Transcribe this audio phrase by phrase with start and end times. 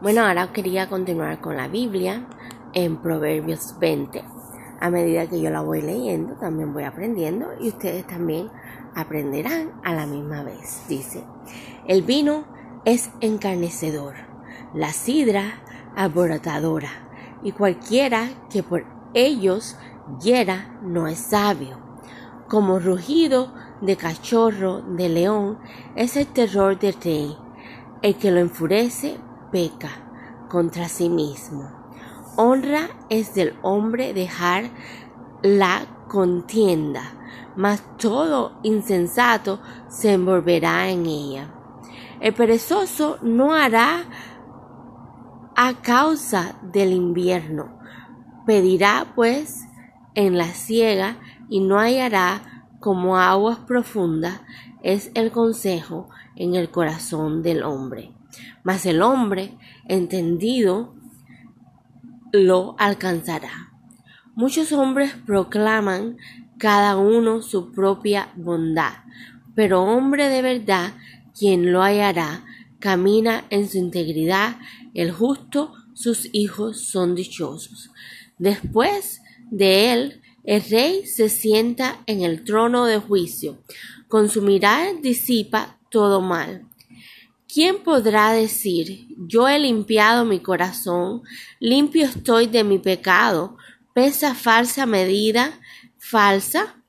[0.00, 2.24] Bueno, ahora quería continuar con la Biblia
[2.72, 4.22] en Proverbios 20.
[4.80, 8.48] A medida que yo la voy leyendo, también voy aprendiendo y ustedes también
[8.94, 10.84] aprenderán a la misma vez.
[10.88, 11.24] Dice,
[11.88, 12.44] el vino
[12.84, 14.14] es encarnecedor,
[14.72, 15.64] la sidra
[15.96, 16.90] alborotadora,
[17.42, 18.84] y cualquiera que por
[19.14, 19.76] ellos
[20.22, 21.76] hiera no es sabio.
[22.46, 25.58] Como rugido de cachorro de león
[25.96, 27.36] es el terror del rey.
[28.00, 29.18] El que lo enfurece
[29.50, 29.90] peca
[30.48, 31.70] contra sí mismo.
[32.36, 34.70] Honra es del hombre dejar
[35.42, 37.02] la contienda,
[37.56, 41.54] mas todo insensato se envolverá en ella.
[42.20, 44.04] El perezoso no hará
[45.54, 47.78] a causa del invierno,
[48.46, 49.66] pedirá pues
[50.14, 51.16] en la ciega
[51.48, 54.40] y no hallará como aguas profundas,
[54.82, 58.17] es el consejo en el corazón del hombre.
[58.62, 59.56] Mas el hombre
[59.86, 60.94] entendido
[62.32, 63.72] lo alcanzará.
[64.34, 66.16] Muchos hombres proclaman
[66.58, 68.92] cada uno su propia bondad,
[69.54, 70.92] pero hombre de verdad,
[71.36, 72.44] quien lo hallará,
[72.78, 74.58] camina en su integridad,
[74.94, 77.90] el justo, sus hijos son dichosos.
[78.38, 79.20] Después
[79.50, 83.62] de él, el rey se sienta en el trono de juicio,
[84.06, 86.67] con su mirada disipa todo mal.
[87.50, 91.22] ¿Quién podrá decir, yo he limpiado mi corazón,
[91.58, 93.56] limpio estoy de mi pecado,
[93.94, 95.58] pesa falsa medida,
[95.96, 96.84] falsa?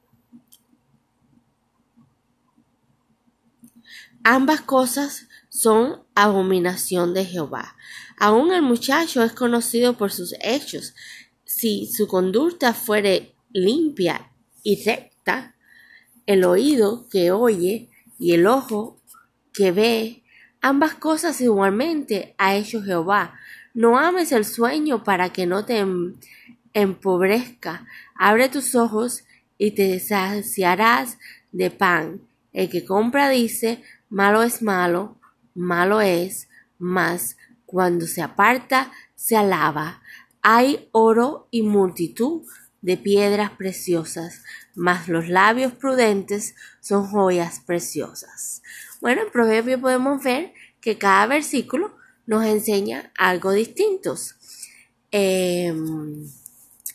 [4.21, 7.77] Ambas cosas son abominación de Jehová.
[8.17, 10.93] Aún el muchacho es conocido por sus hechos.
[11.45, 15.55] Si su conducta fuere limpia y recta,
[16.25, 19.01] el oído que oye y el ojo
[19.53, 20.18] que ve,
[20.61, 23.39] ambas cosas igualmente ha hecho Jehová.
[23.73, 26.15] No ames el sueño para que no te em-,
[26.73, 27.85] empobrezca.
[28.15, 29.23] Abre tus ojos
[29.57, 31.17] y te saciarás
[31.51, 32.21] de pan.
[32.53, 35.17] El que compra dice, malo es malo,
[35.53, 40.01] malo es, mas cuando se aparta se alaba.
[40.41, 42.43] Hay oro y multitud
[42.81, 44.43] de piedras preciosas,
[44.73, 48.61] mas los labios prudentes son joyas preciosas.
[49.01, 51.95] Bueno, en Proverbio podemos ver que cada versículo
[52.25, 54.15] nos enseña algo distinto
[55.11, 56.27] em,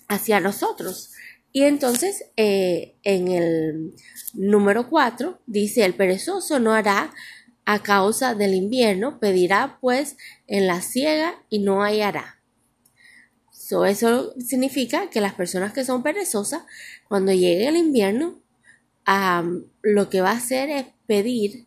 [0.09, 1.13] hacia nosotros.
[1.53, 3.95] Y entonces eh, en el
[4.35, 7.15] número 4 dice, el perezoso no hará
[7.65, 10.17] a causa del invierno, pedirá pues
[10.47, 12.39] en la ciega y no hallará.
[13.87, 16.65] eso significa que las personas que son perezosas,
[17.09, 18.41] cuando llegue el invierno,
[19.83, 21.67] lo que va a hacer es pedir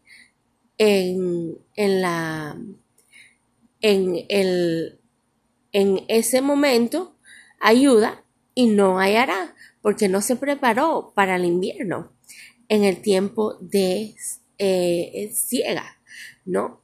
[0.77, 2.57] en, en la
[3.81, 4.99] en el
[5.71, 7.15] en ese momento
[7.59, 8.23] ayuda
[8.55, 12.11] y no hallará porque no se preparó para el invierno
[12.69, 14.15] en el tiempo de
[14.57, 15.99] eh, ciega,
[16.45, 16.81] ¿no?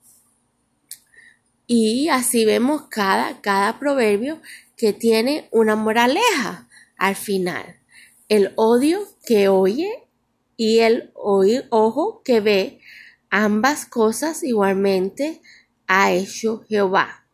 [1.66, 4.42] Y así vemos cada, cada proverbio
[4.78, 6.68] que tiene una moraleja
[6.98, 7.78] al final.
[8.30, 9.90] El odio que oye
[10.56, 12.80] y el ojo que ve,
[13.33, 15.41] ambas cosas igualmente
[15.88, 17.25] ha hecho Jehová.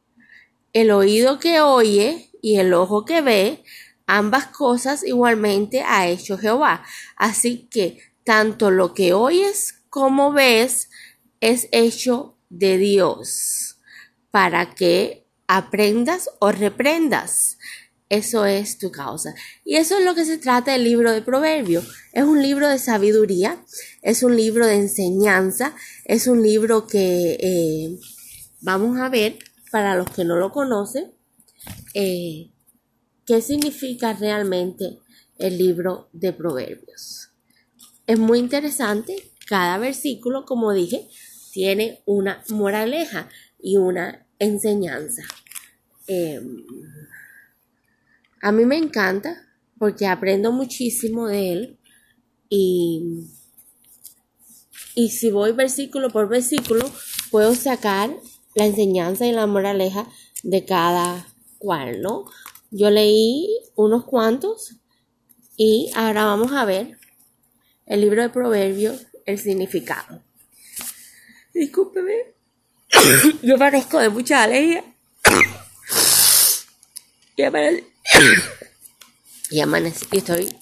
[0.71, 3.65] El oído que oye y el ojo que ve,
[4.07, 6.85] ambas cosas igualmente ha hecho Jehová.
[7.17, 10.89] Así que tanto lo que oyes como ves,
[11.41, 13.81] es hecho de Dios
[14.31, 17.57] para que aprendas o reprendas.
[18.09, 19.35] Eso es tu causa.
[19.63, 21.87] Y eso es lo que se trata del libro de Proverbios.
[22.11, 23.63] Es un libro de sabiduría,
[24.01, 25.75] es un libro de enseñanza,
[26.05, 27.99] es un libro que eh,
[28.61, 29.37] vamos a ver,
[29.71, 31.11] para los que no lo conocen,
[31.93, 32.49] eh,
[33.27, 34.97] qué significa realmente
[35.37, 37.29] el libro de Proverbios.
[38.07, 41.07] Es muy interesante cada versículo, como dije,
[41.51, 45.23] tiene una moraleja y una enseñanza.
[46.07, 46.65] Em,
[48.41, 49.47] a mí me encanta
[49.77, 51.79] porque aprendo muchísimo de él
[52.49, 53.27] y,
[54.95, 56.89] y si voy versículo por versículo
[57.31, 58.15] puedo sacar
[58.55, 60.07] la enseñanza y la moraleja
[60.43, 61.27] de cada
[61.57, 62.25] cual, ¿no?
[62.71, 64.75] Yo leí unos cuantos
[65.55, 66.97] y ahora vamos a ver
[67.85, 70.21] el libro de Proverbios el significado.
[71.53, 72.33] Discúlpeme.
[73.43, 74.83] Yo parezco de mucha alegría.
[78.19, 79.55] Y.
[79.57, 80.55] Y estoy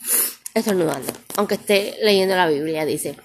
[0.54, 1.12] estornudando.
[1.36, 3.16] Aunque esté leyendo la Biblia, dice.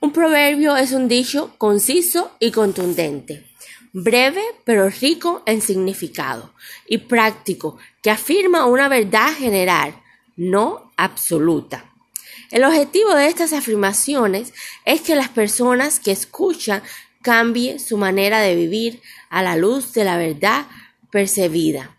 [0.00, 3.46] Un proverbio es un dicho conciso y contundente.
[3.92, 6.52] breve pero rico en significado
[6.86, 9.94] y práctico, que afirma una verdad general,
[10.36, 11.92] no absoluta.
[12.50, 14.52] El objetivo de estas afirmaciones
[14.84, 16.82] es que las personas que escuchan
[17.22, 19.00] cambien su manera de vivir
[19.30, 20.66] a la luz de la verdad
[21.10, 21.93] percibida.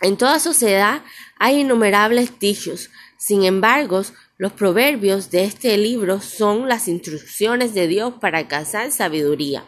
[0.00, 1.02] En toda sociedad
[1.38, 4.02] hay innumerables dichos, sin embargo,
[4.36, 9.64] los proverbios de este libro son las instrucciones de Dios para alcanzar sabiduría.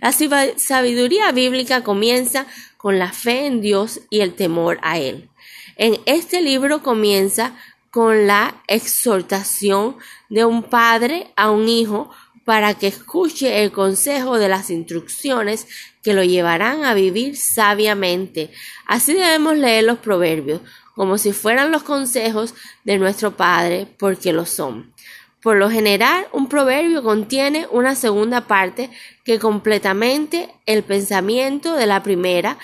[0.00, 2.46] La sabiduría bíblica comienza
[2.76, 5.28] con la fe en Dios y el temor a Él.
[5.76, 7.56] En este libro comienza
[7.90, 9.96] con la exhortación
[10.28, 12.10] de un padre a un hijo
[12.48, 15.66] para que escuche el consejo de las instrucciones
[16.02, 18.50] que lo llevarán a vivir sabiamente.
[18.86, 20.62] Así debemos leer los proverbios,
[20.94, 22.54] como si fueran los consejos
[22.84, 24.94] de nuestro Padre, porque lo son.
[25.42, 28.88] Por lo general, un proverbio contiene una segunda parte
[29.26, 32.56] que completamente el pensamiento de la primera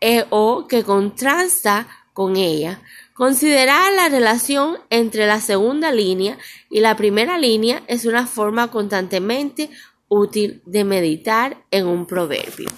[0.00, 2.80] eh, o que contrasta con ella.
[3.16, 9.70] Considerar la relación entre la segunda línea y la primera línea es una forma constantemente
[10.08, 12.68] útil de meditar en un proverbio.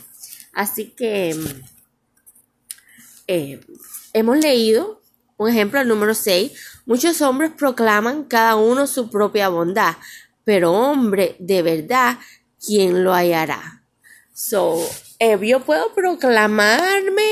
[0.53, 1.37] Así que
[3.27, 3.61] eh,
[4.13, 5.03] hemos leído
[5.39, 6.53] un ejemplo, el número 6.
[6.85, 9.97] Muchos hombres proclaman cada uno su propia bondad,
[10.45, 12.19] pero hombre de verdad,
[12.65, 13.85] ¿quién lo hallará?
[14.35, 14.79] So,
[15.19, 17.29] eh, yo puedo proclamarme,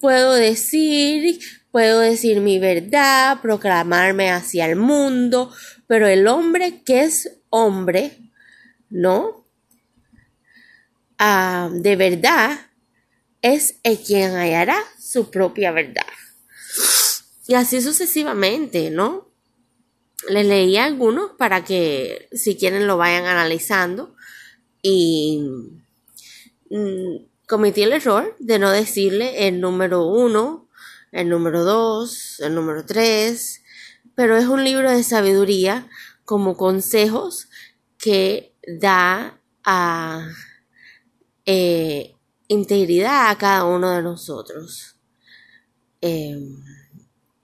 [0.00, 1.40] puedo decir
[1.70, 5.52] puedo decir mi verdad, proclamarme hacia el mundo,
[5.86, 8.18] pero el hombre que es hombre,
[8.90, 9.44] ¿no?
[11.18, 12.58] Ah, de verdad
[13.42, 16.06] es el quien hallará su propia verdad.
[17.46, 19.28] Y así sucesivamente, ¿no?
[20.28, 24.14] Les leí algunos para que si quieren lo vayan analizando
[24.82, 25.42] y
[26.70, 27.16] mm,
[27.48, 30.68] cometí el error de no decirle el número uno
[31.12, 33.62] el número 2, el número 3,
[34.14, 35.88] pero es un libro de sabiduría
[36.24, 37.48] como consejos
[37.96, 40.28] que da a
[41.46, 42.14] eh,
[42.48, 44.96] integridad a cada uno de nosotros.
[46.00, 46.62] Em,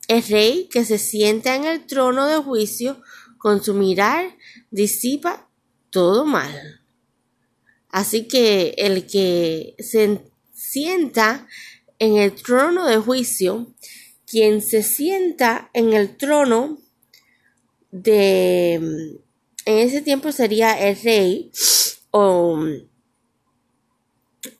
[0.08, 3.00] el rey que se sienta en el trono de juicio
[3.38, 4.36] con su mirar
[4.70, 5.48] disipa
[5.90, 6.83] todo mal.
[7.94, 10.20] Así que el que se
[10.52, 11.46] sienta
[12.00, 13.72] en el trono de juicio,
[14.26, 16.78] quien se sienta en el trono
[17.92, 19.18] de, en
[19.78, 21.52] ese tiempo sería el rey
[22.10, 22.58] o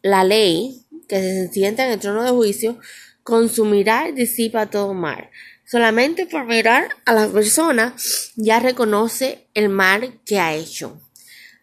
[0.03, 2.79] la ley, que se sienta en el trono de juicio,
[3.25, 5.29] con su mirar disipa todo mal.
[5.67, 7.97] Solamente por mirar a la persona
[8.37, 11.01] ya reconoce el mal que ha hecho.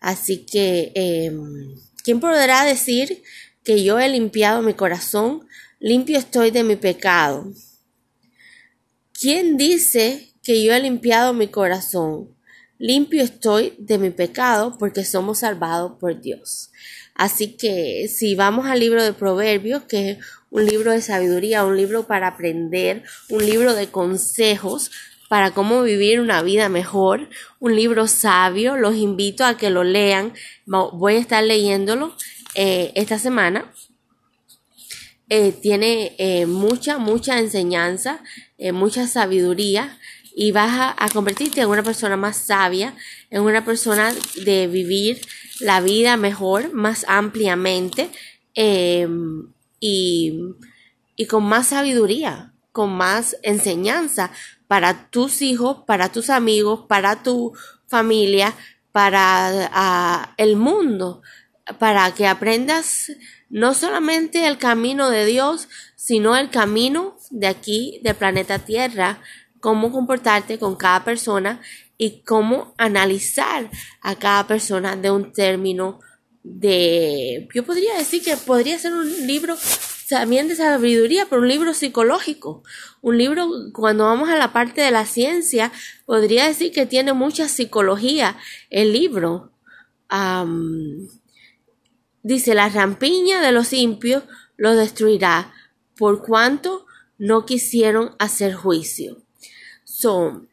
[0.01, 3.24] Así que, em, ¿quién podrá decir
[3.63, 5.48] que yo he limpiado mi corazón
[5.81, 7.51] limpio estoy de mi pecado.
[9.19, 12.36] ¿Quién dice que yo he limpiado mi corazón?
[12.77, 16.71] Limpio estoy de mi pecado porque somos salvados por Dios.
[17.15, 20.18] Así que si vamos al libro de Proverbios, que es
[20.51, 24.92] un libro de sabiduría, un libro para aprender, un libro de consejos
[25.31, 27.29] para cómo vivir una vida mejor,
[27.61, 30.33] un libro sabio, los invito a que lo lean.
[30.65, 32.13] Voy a estar leyéndolo
[32.53, 33.71] eh, esta semana
[35.29, 38.21] eh, tiene eh, mucha, mucha enseñanza,
[38.73, 39.97] mucha sabiduría
[40.35, 42.93] y vas a, convertirte en una persona más sabia,
[43.29, 45.21] en una persona de vivir
[45.61, 48.09] la vida mejor, más ampliamente
[48.53, 49.47] em,
[49.79, 50.55] y
[51.29, 54.31] con más sabiduría, con más enseñanza
[54.71, 57.51] para tus hijos, para tus amigos, para tu
[57.87, 58.55] familia,
[58.93, 61.21] para el mundo,
[61.77, 63.11] para que aprendas
[63.49, 69.19] no solamente el camino de Dios, sino el camino de aquí, del planeta Tierra,
[69.59, 71.59] cómo comportarte con cada persona
[71.97, 73.69] y cómo analizar
[74.01, 75.99] a cada persona de un término
[76.43, 79.57] de, yo podría decir que podría ser un libro
[80.12, 82.63] también de sabiduría, pero un libro psicológico.
[83.01, 85.72] Un libro, cuando vamos a la parte de la ciencia,
[86.06, 88.38] podría decir que tiene mucha psicología
[88.70, 89.53] el libro.
[92.24, 94.24] Dice, la rampiña de los impios
[94.58, 95.53] los destruirá,
[95.96, 96.86] por cuanto
[97.18, 99.24] no quisieron hacer juicio.
[99.86, 100.50] Son,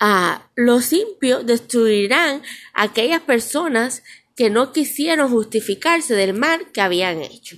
[0.00, 2.42] ah, los impios destruirán
[2.74, 4.02] aquellas personas
[4.34, 7.56] que no quisieron justificarse del mal que habían hecho.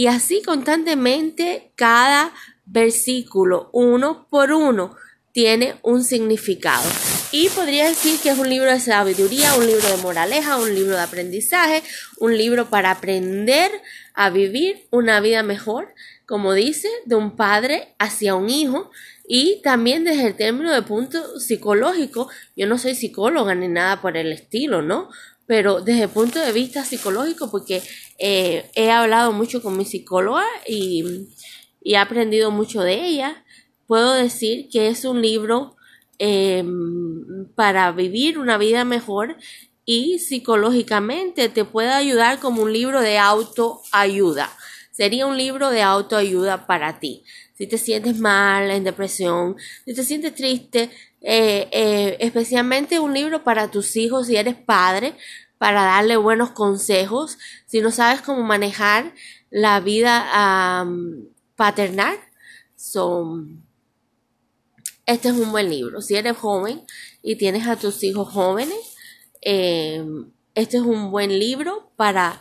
[0.00, 2.32] Y así constantemente cada
[2.64, 4.96] versículo, uno por uno,
[5.32, 6.88] tiene un significado.
[7.32, 10.96] Y podría decir que es un libro de sabiduría, un libro de moraleja, un libro
[10.96, 11.82] de aprendizaje,
[12.18, 13.70] un libro para aprender
[14.14, 15.92] a vivir una vida mejor,
[16.24, 18.90] como dice, de un padre hacia un hijo.
[19.28, 24.16] Y también desde el término de punto psicológico, yo no soy psicóloga ni nada por
[24.16, 25.10] el estilo, ¿no?
[25.50, 27.82] Pero desde el punto de vista psicológico, porque
[28.18, 31.26] eh, he hablado mucho con mi psicóloga y,
[31.82, 33.44] y he aprendido mucho de ella,
[33.88, 35.76] puedo decir que es un libro
[36.22, 39.38] Em, para vivir una vida mejor
[39.86, 44.50] y psicológicamente te puede ayudar como un libro de autoayuda.
[44.90, 47.24] Sería un libro de autoayuda para ti.
[47.56, 50.90] Si te sientes mal, en depresión, si te sientes triste,
[51.20, 55.14] eh, eh, especialmente un libro para tus hijos si eres padre,
[55.58, 59.12] para darle buenos consejos, si no sabes cómo manejar
[59.50, 60.86] la vida
[61.56, 62.16] paternal.
[62.76, 63.62] Son
[65.10, 66.00] este es un buen libro.
[66.00, 66.84] Si eres joven
[67.20, 68.78] y tienes a tus hijos jóvenes,
[69.42, 70.04] eh,
[70.54, 72.40] este es un buen libro para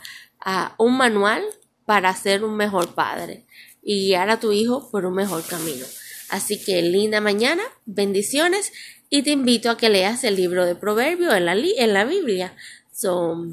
[0.77, 1.43] un manual
[1.85, 3.45] para ser un mejor padre
[3.81, 5.83] y guiar a tu hijo por un mejor camino.
[6.29, 8.71] Así que linda mañana, bendiciones
[9.09, 12.55] y te invito a que leas el libro de Proverbios en la, en la Biblia.
[12.93, 13.47] So,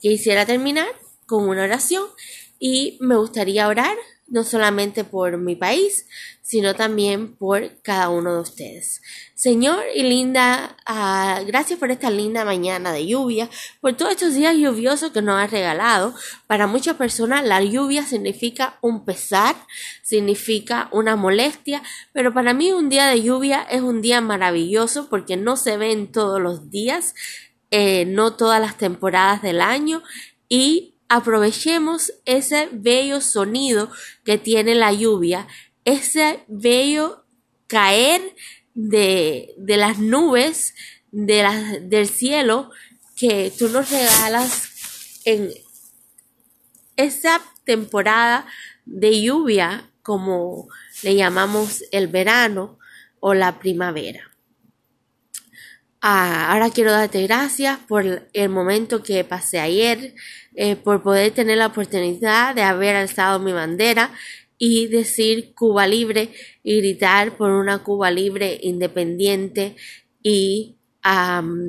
[0.00, 0.88] quisiera terminar
[1.26, 2.04] con una oración
[2.58, 3.96] y me gustaría orar
[4.30, 6.06] no solamente por mi país,
[6.42, 9.02] sino también por cada uno de ustedes.
[9.34, 14.56] Señor y linda, ah, gracias por esta linda mañana de lluvia, por todos estos días
[14.56, 16.14] lluviosos que nos has regalado.
[16.46, 19.56] Para muchas personas la lluvia significa un pesar,
[20.02, 21.82] significa una molestia,
[22.12, 26.10] pero para mí un día de lluvia es un día maravilloso porque no se ven
[26.10, 27.14] todos los días,
[27.70, 30.02] eh, no todas las temporadas del año
[30.48, 33.90] y aprovechemos ese bello sonido
[34.24, 35.46] que tiene la lluvia,
[35.84, 37.24] ese bello
[37.66, 38.20] caer
[38.74, 40.74] de, las nubes
[41.10, 42.70] de del cielo
[43.16, 45.50] que tú nos regalas en
[46.96, 48.46] esa temporada
[48.84, 50.68] de lluvia como
[51.02, 52.78] le llamamos el verano
[53.20, 54.30] o la primavera.
[56.00, 60.14] Ah, ahora quiero darte gracias por el momento que pasé ayer,
[60.60, 64.10] eh, por poder tener la oportunidad de haber alzado mi bandera
[64.58, 66.32] y decir Cuba libre
[66.64, 69.76] y gritar por una Cuba libre, independiente
[70.20, 70.74] y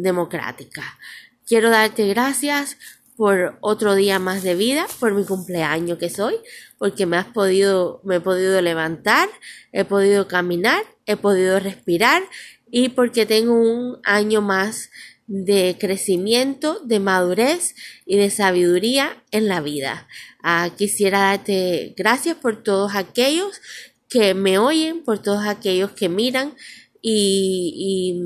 [0.02, 0.98] democrática.
[1.46, 2.78] Quiero darte gracias
[3.16, 6.34] por otro día más de vida, por mi cumpleaños que soy,
[6.80, 9.30] porque me has podido, me he podido levantar,
[9.72, 12.24] he podido caminar, he podido respirar
[12.72, 14.90] y porque tengo un año más
[15.30, 17.76] de crecimiento, de madurez
[18.08, 20.08] y de sabiduría en la vida.
[20.42, 23.62] Ah, quisiera darte gracias por todos aquellos
[24.10, 26.56] que me oyen, por todos aquellos que miran
[27.04, 28.18] y,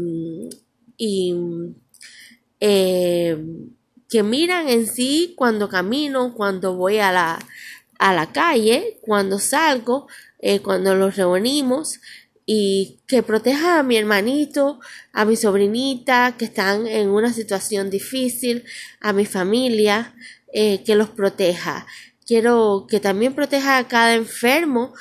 [0.98, 1.36] y,
[2.62, 3.38] eh,
[4.08, 7.40] que miran en sí cuando camino, cuando voy a la,
[8.00, 10.08] a la calle, cuando salgo,
[10.40, 12.00] eh, cuando los reunimos
[12.46, 14.80] y que proteja a mi hermanito,
[15.12, 18.66] a mi sobrinita que están en una situación difícil,
[19.00, 20.16] a mi familia,
[20.52, 21.88] eh, que los proteja.
[22.26, 24.94] Quiero que también proteja a cada enfermo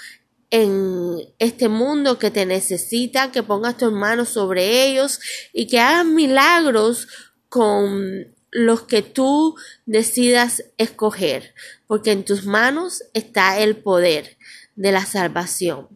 [0.51, 5.19] en este mundo que te necesita, que pongas tus manos sobre ellos
[5.53, 7.09] y que hagas milagros
[7.49, 9.57] con los que tú
[9.87, 11.55] decidas escoger,
[11.87, 14.37] porque en tus manos está el poder
[14.77, 15.89] de la salvación.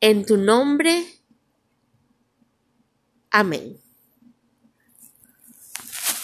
[0.00, 1.04] En tu nombre.
[3.30, 3.79] Amén.